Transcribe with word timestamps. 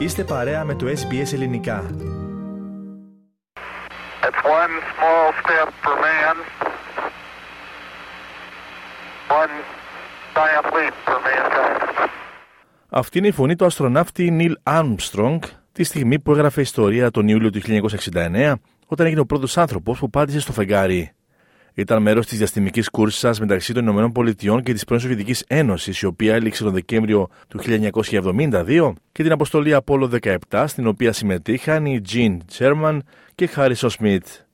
Είστε 0.00 0.24
παρέα 0.24 0.64
με 0.64 0.74
το 0.74 0.86
SBS 0.86 1.32
Ελληνικά. 1.32 1.90
It's 4.26 4.42
one 4.60 4.74
small 4.92 5.26
step 5.42 5.68
for 5.84 5.94
man, 6.04 6.36
one 9.40 9.54
giant 10.34 10.66
leap 10.74 10.94
for 11.06 11.18
mankind. 11.26 12.08
Αυτή 12.88 13.18
είναι 13.18 13.26
η 13.26 13.30
φωνή 13.30 13.56
του 13.56 13.64
αστροναύτη 13.64 14.30
Νίλ 14.30 14.56
Armstrong 14.62 15.38
τη 15.72 15.84
στιγμή 15.84 16.18
που 16.18 16.32
έγραφε 16.32 16.60
ιστορία 16.60 17.10
τον 17.10 17.28
Ιούλιο 17.28 17.50
του 17.50 17.60
1969 17.64 18.54
όταν 18.86 19.06
έγινε 19.06 19.20
ο 19.20 19.26
πρώτος 19.26 19.58
άνθρωπος 19.58 19.98
που 19.98 20.10
πάτησε 20.10 20.40
στο 20.40 20.52
φεγγάρι. 20.52 21.12
Ήταν 21.74 22.02
μέρος 22.02 22.26
της 22.26 22.38
διαστημικής 22.38 22.88
κούρσα 22.88 23.34
μεταξύ 23.40 23.72
των 23.72 23.82
Ηνωμένων 23.82 24.12
Πολιτειών 24.12 24.62
και 24.62 24.72
της 24.72 24.84
πρώην 24.84 25.00
Σοβιετικής 25.00 25.44
Ένωσης, 25.46 26.00
η 26.00 26.06
οποία 26.06 26.34
έληξε 26.34 26.62
τον 26.62 26.72
Δεκέμβριο 26.72 27.28
του 27.48 27.58
1972, 27.58 28.92
και 29.12 29.22
την 29.22 29.32
αποστολή 29.32 29.74
Απόλο 29.74 30.10
17, 30.50 30.64
στην 30.66 30.86
οποία 30.86 31.12
συμμετείχαν 31.12 31.86
οι 31.86 32.00
Gene 32.12 32.36
Sherman 32.58 32.98
και 33.34 33.48
Harrison 33.56 33.88
Smith. 33.98 34.44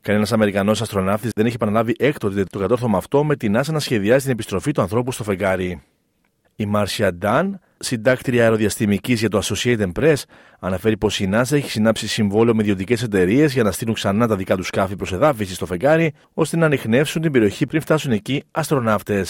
Κανένας 0.00 0.32
Αμερικανός 0.32 0.80
αστροναύτης 0.80 1.30
δεν 1.34 1.46
έχει 1.46 1.54
επαναλάβει 1.54 1.94
έκτοτε 1.98 2.44
το 2.44 2.58
κατόρθωμα 2.58 2.98
αυτό 2.98 3.24
με 3.24 3.36
την 3.36 3.56
NASA 3.56 3.72
να 3.72 3.78
σχεδιάσει 3.78 4.22
την 4.22 4.30
επιστροφή 4.30 4.72
του 4.72 4.80
ανθρώπου 4.80 5.12
στο 5.12 5.24
φεγγάρι. 5.24 5.82
Η 6.58 6.66
Μάρσια 6.66 7.14
Ντάν, 7.14 7.60
συντάκτρια 7.78 8.42
αεροδιαστημική 8.42 9.12
για 9.12 9.28
το 9.28 9.40
Associated 9.42 9.92
Press, 10.00 10.22
αναφέρει 10.58 10.96
πω 10.96 11.08
η 11.18 11.30
NASA 11.32 11.52
έχει 11.52 11.70
συνάψει 11.70 12.08
συμβόλαιο 12.08 12.54
με 12.54 12.62
ιδιωτικέ 12.62 12.96
εταιρείε 13.04 13.46
για 13.46 13.62
να 13.62 13.72
στείλουν 13.72 13.94
ξανά 13.94 14.26
τα 14.26 14.36
δικά 14.36 14.56
του 14.56 14.62
σκάφη 14.62 14.96
προ 14.96 15.16
εδάφιση 15.16 15.54
στο 15.54 15.66
φεγγάρι, 15.66 16.12
ώστε 16.34 16.56
να 16.56 16.66
ανοιχνεύσουν 16.66 17.22
την 17.22 17.32
περιοχή 17.32 17.66
πριν 17.66 17.80
φτάσουν 17.80 18.12
εκεί 18.12 18.42
αστροναύτε. 18.50 19.24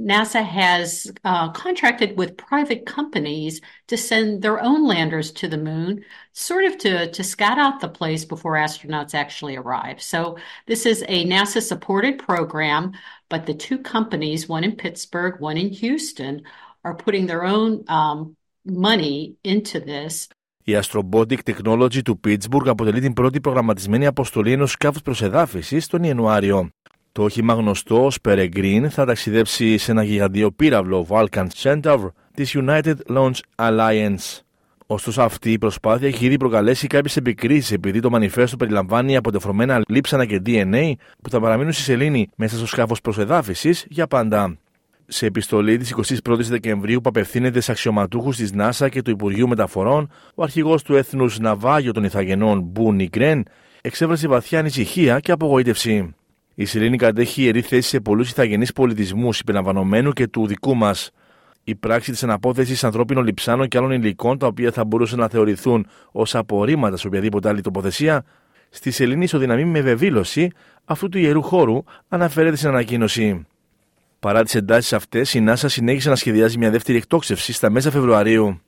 NASA 0.00 0.44
has 0.44 1.10
uh, 1.24 1.48
contracted 1.50 2.16
with 2.16 2.36
private 2.36 2.86
companies 2.86 3.60
to 3.88 3.96
send 3.96 4.42
their 4.42 4.62
own 4.62 4.86
landers 4.86 5.32
to 5.32 5.48
the 5.48 5.58
moon, 5.58 6.04
sort 6.32 6.64
of 6.64 6.78
to, 6.78 7.10
to 7.10 7.24
scout 7.24 7.58
out 7.58 7.80
the 7.80 7.88
place 7.88 8.24
before 8.24 8.54
astronauts 8.54 9.12
actually 9.12 9.56
arrive. 9.56 10.00
So, 10.00 10.38
this 10.66 10.86
is 10.86 11.02
a 11.08 11.26
NASA 11.26 11.60
supported 11.60 12.20
program, 12.20 12.92
but 13.28 13.46
the 13.46 13.54
two 13.54 13.78
companies, 13.78 14.48
one 14.48 14.62
in 14.62 14.76
Pittsburgh, 14.76 15.40
one 15.40 15.56
in 15.56 15.70
Houston, 15.70 16.42
are 16.88 16.96
putting 17.04 17.24
their 17.30 17.44
own 17.56 17.70
um, 17.98 18.18
money 18.86 19.36
into 19.44 19.80
this. 19.80 20.26
Η 20.64 20.78
Astrobotic 20.82 21.38
Technology 21.44 22.02
του 22.04 22.20
Pittsburgh 22.26 22.66
αποτελεί 22.66 23.00
την 23.00 23.12
πρώτη 23.12 23.40
προγραμματισμένη 23.40 24.06
αποστολή 24.06 24.52
ενός 24.52 24.70
σκάφους 24.70 25.02
προσεδάφισης 25.02 25.86
τον 25.86 26.02
Ιανουάριο. 26.02 26.68
Το 27.12 27.22
όχημα 27.22 27.54
γνωστό 27.54 28.04
ως 28.04 28.18
Peregrine 28.28 28.86
θα 28.90 29.04
ταξιδέψει 29.04 29.78
σε 29.78 29.90
ένα 29.90 30.02
γιγαντίο 30.02 30.50
πύραυλο 30.50 31.06
Vulcan 31.08 31.46
Centaur 31.62 32.10
της 32.34 32.56
United 32.58 32.94
Launch 33.08 33.38
Alliance. 33.56 34.40
Ωστόσο, 34.86 35.22
αυτή 35.22 35.52
η 35.52 35.58
προσπάθεια 35.58 36.08
έχει 36.08 36.24
ήδη 36.26 36.36
προκαλέσει 36.36 36.86
κάποιες 36.86 37.16
επικρίσεις 37.16 37.72
επειδή 37.72 38.00
το 38.00 38.10
μανιφέστο 38.10 38.56
περιλαμβάνει 38.56 39.16
αποτεφρωμένα 39.16 39.82
λείψανα 39.88 40.24
και 40.26 40.42
DNA 40.46 40.92
που 41.22 41.30
θα 41.30 41.40
παραμείνουν 41.40 41.72
στη 41.72 41.82
σελήνη 41.82 42.28
μέσα 42.36 42.56
στο 42.56 42.66
σκάφος 42.66 43.00
προσεδάφισης 43.00 43.86
για 43.88 44.06
πάντα. 44.06 44.58
Σε 45.10 45.26
επιστολή 45.26 45.76
της 45.76 45.94
21η 46.24 46.40
Δεκεμβρίου 46.40 47.00
που 47.00 47.08
απευθύνεται 47.08 47.60
σε 47.60 47.70
αξιωματούχους 47.70 48.36
της 48.36 48.52
NASA 48.56 48.88
και 48.90 49.02
του 49.02 49.10
Υπουργείου 49.10 49.48
Μεταφορών, 49.48 50.10
ο 50.34 50.42
αρχηγός 50.42 50.82
του 50.82 50.96
Έθνους 50.96 51.38
Ναυάγιο 51.38 51.92
των 51.92 52.04
Ιθαγενών 52.04 52.60
Μπού 52.60 52.92
Νικρέν 52.92 53.44
εξέφρασε 53.80 54.28
βαθιά 54.28 54.58
ανησυχία 54.58 55.20
και 55.20 55.32
απογοήτευση. 55.32 56.14
Η 56.54 56.64
σελήνη 56.64 56.96
κατέχει 56.96 57.42
ιερή 57.42 57.60
θέση 57.60 57.88
σε 57.88 58.00
πολλούς 58.00 58.30
ηθαγενεί 58.30 58.66
πολιτισμούς 58.74 59.36
συμπεριλαμβανομένου 59.36 60.12
και 60.12 60.26
του 60.26 60.46
δικού 60.46 60.76
μας. 60.76 61.10
Η 61.64 61.74
πράξη 61.74 62.10
της 62.10 62.22
αναπόθεσης 62.22 62.84
ανθρώπινων 62.84 63.24
λιψάνων 63.24 63.68
και 63.68 63.78
άλλων 63.78 63.90
υλικών, 63.90 64.38
τα 64.38 64.46
οποία 64.46 64.70
θα 64.72 64.84
μπορούσαν 64.84 65.18
να 65.18 65.28
θεωρηθούν 65.28 65.86
ως 66.12 66.34
απορρίμματα 66.34 66.96
σε 66.96 67.06
οποιαδήποτε 67.06 67.48
άλλη 67.48 67.60
τοποθεσία, 67.60 68.24
στη 68.70 68.90
σελήνη 68.90 69.24
ισοδυναμεί 69.24 69.64
με 69.64 69.80
βεβήλωση 69.80 70.50
αυτού 70.84 71.08
του 71.08 71.18
ιερού 71.18 71.42
χώρου, 71.42 71.82
αναφέρεται 72.08 72.56
στην 72.56 72.68
ανακοίνωση. 72.68 73.46
Παρά 74.20 74.42
τις 74.42 74.54
εντάσεις 74.54 74.92
αυτές, 74.92 75.34
η 75.34 75.44
NASA 75.48 75.64
συνέχισε 75.66 76.08
να 76.08 76.16
σχεδιάζει 76.16 76.58
μια 76.58 76.70
δεύτερη 76.70 76.98
εκτόξευση 76.98 77.52
στα 77.52 77.70
μέσα 77.70 77.90
Φεβρουαρίου. 77.90 78.60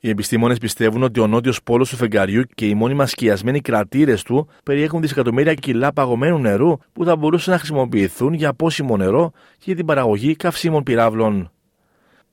Οι 0.00 0.08
επιστήμονες 0.08 0.58
πιστεύουν 0.58 1.02
ότι 1.02 1.20
ο 1.20 1.26
νότιος 1.26 1.62
πόλος 1.62 1.88
του 1.88 1.96
φεγγαριού 1.96 2.42
και 2.54 2.66
οι 2.66 2.74
μόνιμα 2.74 3.06
σκιασμένοι 3.06 3.60
κρατήρες 3.60 4.22
του 4.22 4.48
περιέχουν 4.62 5.00
δισεκατομμύρια 5.00 5.54
κιλά 5.54 5.92
παγωμένου 5.92 6.38
νερού 6.38 6.76
που 6.92 7.04
θα 7.04 7.16
μπορούσαν 7.16 7.52
να 7.52 7.58
χρησιμοποιηθούν 7.58 8.32
για 8.32 8.54
πόσιμο 8.54 8.96
νερό 8.96 9.32
και 9.54 9.64
για 9.64 9.74
την 9.74 9.84
παραγωγή 9.86 10.36
καυσίμων 10.36 10.82
πυράβλων. 10.82 11.50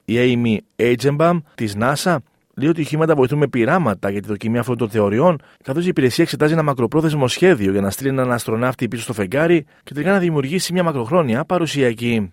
Η 0.05 0.15
Amy 0.17 0.57
Agenbaum 0.75 1.37
της 1.55 1.75
NASA 1.79 2.15
λέει 2.55 2.69
ότι 2.69 2.81
οι 2.81 2.83
χήματα 2.83 3.15
βοηθούν 3.15 3.37
με 3.37 3.47
πειράματα 3.47 4.09
για 4.09 4.21
τη 4.21 4.27
δοκιμή 4.27 4.57
αυτών 4.57 4.77
των 4.77 4.89
θεωριών, 4.89 5.41
καθώς 5.63 5.85
η 5.85 5.87
υπηρεσία 5.87 6.23
εξετάζει 6.23 6.53
ένα 6.53 6.63
μακροπρόθεσμο 6.63 7.27
σχέδιο 7.27 7.71
για 7.71 7.81
να 7.81 7.89
στείλει 7.89 8.09
έναν 8.09 8.31
αστροναύτη 8.31 8.87
πίσω 8.87 9.03
στο 9.03 9.13
φεγγάρι 9.13 9.65
και 9.83 9.93
τελικά 9.93 10.11
να 10.11 10.19
δημιουργήσει 10.19 10.73
μια 10.73 10.83
μακροχρόνια 10.83 11.45
παρουσία 11.45 11.87
εκεί. 11.87 12.31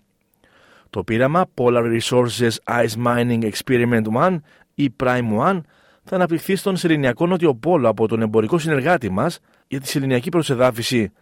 Το 0.90 1.04
πείραμα 1.04 1.46
Polar 1.54 1.98
Resources 2.00 2.50
Ice 2.64 3.04
Mining 3.04 3.50
Experiment 3.50 4.02
1 4.14 4.36
ή 4.74 4.94
Prime 5.02 5.38
1 5.38 5.60
θα 6.04 6.16
αναπτυχθεί 6.16 6.56
στον 6.56 6.76
Σεληνιακό 6.76 7.26
Νότιο 7.26 7.54
Πόλο 7.54 7.88
από 7.88 8.08
τον 8.08 8.22
εμπορικό 8.22 8.58
συνεργάτη 8.58 9.10
μα 9.10 9.30
για 9.66 9.80
τη 9.80 9.88
σεληνιακή 9.88 10.28
προσεδάφιση. 10.28 11.12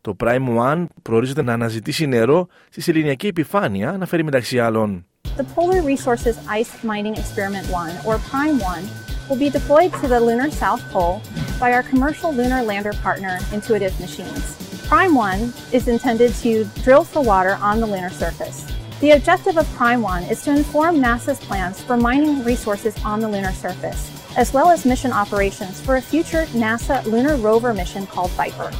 Το 0.00 0.16
Prime 0.24 0.74
1 0.74 0.84
προορίζεται 1.02 1.42
να 1.42 1.52
αναζητήσει 1.52 2.06
νερό 2.06 2.46
στη 2.70 2.80
σεληνιακή 2.80 3.26
επιφάνεια, 3.26 3.90
αναφέρει 3.90 4.24
μεταξύ 4.24 4.60
άλλων. 4.60 5.06
The 5.36 5.44
Polar 5.54 5.82
Resources 5.94 6.36
Ice 6.60 6.72
Mining 6.90 7.16
Experiment 7.22 7.66
1, 7.70 8.06
or 8.06 8.18
Prime 8.32 8.58
1, 8.58 8.88
will 9.28 9.40
be 9.46 9.50
deployed 9.58 9.92
to 10.00 10.06
the 10.08 10.20
lunar 10.20 10.50
South 10.50 10.82
Pole 10.92 11.20
by 11.60 11.72
our 11.72 11.84
commercial 11.92 12.30
lunar 12.38 12.62
lander 12.70 12.94
partner, 13.06 13.34
Intuitive 13.52 13.94
Machines. 14.04 14.44
Prime 14.88 15.14
1 15.14 15.52
is 15.72 15.88
intended 15.88 16.30
to 16.44 16.64
drill 16.84 17.04
for 17.12 17.22
water 17.32 17.54
on 17.68 17.80
the 17.80 17.86
lunar 17.86 18.10
surface. 18.10 18.58
The 19.04 19.16
objective 19.18 19.56
of 19.62 19.66
Prime 19.80 20.00
1 20.00 20.30
is 20.32 20.38
to 20.44 20.50
inform 20.60 20.92
NASA's 21.06 21.40
plans 21.48 21.76
for 21.86 21.96
mining 21.96 22.36
resources 22.44 22.94
on 23.04 23.16
the 23.20 23.28
lunar 23.34 23.54
surface, 23.64 24.00
as 24.42 24.48
well 24.54 24.68
as 24.74 24.78
mission 24.92 25.12
operations 25.22 25.74
for 25.84 25.94
a 25.96 26.02
future 26.12 26.44
NASA 26.62 26.96
lunar 27.12 27.36
rover 27.48 27.72
mission 27.74 28.06
called 28.06 28.30
Viper. 28.36 28.70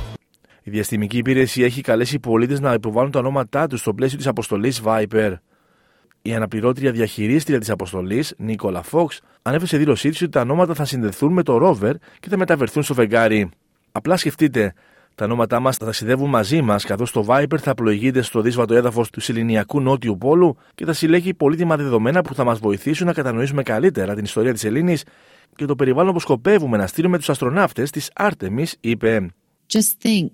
Η 0.63 0.71
διαστημική 0.71 1.19
υπηρεσία 1.19 1.65
έχει 1.65 1.81
καλέσει 1.81 2.19
πολίτες 2.19 2.61
να 2.61 2.73
υποβάλουν 2.73 3.11
τα 3.11 3.19
ονόματά 3.19 3.67
τους 3.67 3.81
στο 3.81 3.95
πλαίσιο 3.95 4.19
της 4.19 4.27
αποστολής 4.27 4.83
Viper. 4.85 5.35
Η 6.23 6.35
αναπληρώτρια 6.35 6.93
διαχειρίστρια 6.93 7.59
της 7.59 7.71
αποστολής, 7.71 8.35
Νίκολα 8.39 8.83
Φόξ, 8.83 9.21
ανέφερε 9.43 9.69
σε 9.69 9.77
δήλωσή 9.77 10.09
της 10.11 10.23
ότι 10.23 10.31
τα 10.31 10.41
ονόματα 10.41 10.75
θα 10.75 10.85
συνδεθούν 10.85 11.33
με 11.33 11.43
το 11.43 11.57
ρόβερ 11.57 11.95
και 12.21 12.29
θα 12.29 12.37
μεταφερθούν 12.37 12.83
στο 12.83 12.95
φεγγάρι. 12.95 13.51
Απλά 13.93 14.17
σκεφτείτε, 14.17 14.75
τα 15.15 15.25
ονόματά 15.25 15.61
μας 15.61 15.77
θα 15.77 15.85
ταξιδεύουν 15.85 16.29
μαζί 16.29 16.63
μας, 16.63 16.85
καθώς 16.85 17.11
το 17.11 17.25
Viper 17.29 17.59
θα 17.59 17.75
πλοηγείται 17.75 18.23
στο 18.23 18.41
δύσβατο 18.41 18.75
έδαφος 18.75 19.11
του 19.11 19.21
Σεληνιακού 19.21 19.81
Νότιου 19.81 20.19
Πόλου 20.19 20.57
και 20.75 20.85
θα 20.85 20.93
συλλέγει 20.93 21.35
πολύτιμα 21.35 21.77
δεδομένα 21.77 22.23
που 22.23 22.35
θα 22.35 22.45
μας 22.45 22.59
βοηθήσουν 22.59 23.07
να 23.07 23.13
κατανοήσουμε 23.13 23.63
καλύτερα 23.63 24.15
την 24.15 24.25
ιστορία 24.25 24.53
της 24.53 24.65
Ελλήνης 24.65 25.05
και 25.57 25.65
το 25.65 25.75
περιβάλλον 25.75 26.13
που 26.13 26.21
σκοπεύουμε 26.21 26.77
να 26.77 26.87
στείλουμε 26.87 27.19
τους 27.19 27.29
αστροναύτες 27.31 27.91
της 27.91 28.11
Artemis, 28.21 28.73
είπε. 28.81 29.27
Just 29.73 30.09
think. 30.09 30.31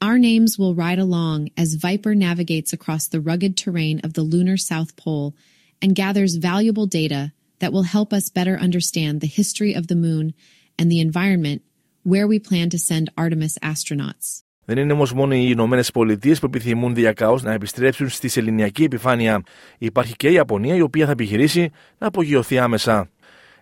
Our 0.00 0.18
names 0.30 0.50
will 0.60 0.74
ride 0.74 1.00
along 1.00 1.48
as 1.62 1.74
Viper 1.86 2.14
navigates 2.14 2.72
across 2.72 3.04
the 3.08 3.20
rugged 3.20 3.56
terrain 3.56 3.96
of 4.06 4.12
the 4.12 4.22
lunar 4.32 4.56
South 4.56 4.94
Pole 5.02 5.34
and 5.82 5.98
gathers 6.02 6.36
valuable 6.36 6.86
data 6.86 7.22
that 7.60 7.72
will 7.72 7.82
help 7.96 8.12
us 8.12 8.34
better 8.38 8.56
understand 8.66 9.14
the 9.20 9.34
history 9.40 9.72
of 9.74 9.88
the 9.88 9.96
moon 10.06 10.34
and 10.78 10.86
the 10.88 11.00
environment 11.00 11.60
where 12.10 12.26
we 12.32 12.38
plan 12.48 12.68
to 12.74 12.78
send 12.90 13.04
Artemis 13.24 13.54
astronauts. 13.72 14.42
Δεν 14.64 14.78
είναι 14.78 14.92
όμως 14.92 15.12
μόνο 15.12 15.34
οι 15.34 15.46
Ηνωμένες 15.50 15.90
Πολιτείες 15.90 16.38
που 16.38 16.46
επιθυμούν 16.46 16.94
διακάω 16.94 17.38
να 17.42 17.52
επιστρέψουν 17.52 18.08
στη 18.08 18.28
σεληνιακή 18.28 18.84
επιφάνεια. 18.84 19.42
Υπάρχει 19.78 20.16
και 20.16 20.28
η 20.28 20.32
Ιαπωνία, 20.32 20.74
η 20.74 20.80
οποία 20.80 21.06
θα 21.06 21.12
επιχειρήσει 21.12 21.70
να 21.98 22.06
απογειωθεί 22.06 22.58
άμεσα. 22.58 23.10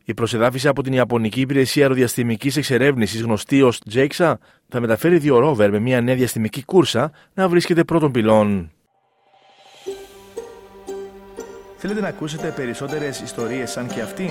Η 0.04 0.14
προσεδάφιση 0.14 0.68
από 0.68 0.82
την 0.82 0.92
Ιαπωνική 0.92 1.40
Υπηρεσία 1.40 1.82
Αεροδιαστημικής 1.82 2.56
Εξερεύνησης, 2.56 3.22
γνωστή 3.22 3.62
ως 3.62 3.80
JAXA, 3.92 4.34
θα 4.68 4.80
μεταφέρει 4.80 5.18
δύο 5.18 5.38
ρόβερ 5.38 5.70
με 5.70 5.78
μια 5.78 6.00
νέα 6.00 6.14
διαστημική 6.14 6.64
κούρσα 6.64 7.12
να 7.34 7.48
βρίσκεται 7.48 7.84
πρώτων 7.84 8.12
πυλών. 8.12 8.70
Θέλετε 11.76 12.00
να 12.00 12.08
ακούσετε 12.08 12.52
περισσότερες 12.56 13.20
ιστορίες 13.20 13.70
σαν 13.70 13.86
και 13.86 14.00
αυτήν; 14.00 14.30